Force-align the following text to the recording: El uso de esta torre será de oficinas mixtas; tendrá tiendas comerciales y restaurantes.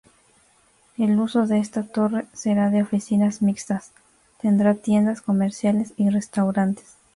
El 0.97 1.19
uso 1.19 1.45
de 1.45 1.59
esta 1.59 1.83
torre 1.83 2.25
será 2.33 2.71
de 2.71 2.81
oficinas 2.81 3.43
mixtas; 3.43 3.91
tendrá 4.41 4.73
tiendas 4.73 5.21
comerciales 5.21 5.93
y 5.95 6.09
restaurantes. 6.09 6.95